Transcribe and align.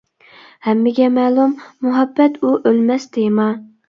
ھەممىگە 0.67 1.09
مەلۇم، 1.17 1.53
مۇھەببەت 1.87 2.39
ئۇ 2.47 2.55
ئۆلمەس 2.71 3.07
تېما. 3.19 3.47